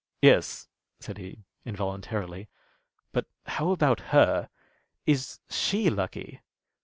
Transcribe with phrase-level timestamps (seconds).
[0.23, 0.67] "Yes,"
[0.99, 2.49] said he, involuntarily.
[3.11, 4.49] "But how about her?
[5.05, 6.41] Is she lucky?"